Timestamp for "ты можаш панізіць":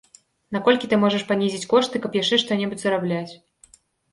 0.93-1.69